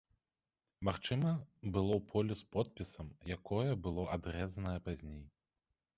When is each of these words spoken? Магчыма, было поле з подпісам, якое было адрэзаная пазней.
Магчыма, 0.87 1.33
было 1.75 1.99
поле 2.13 2.33
з 2.41 2.47
подпісам, 2.57 3.07
якое 3.37 3.71
было 3.85 4.09
адрэзаная 4.19 4.77
пазней. 4.89 5.25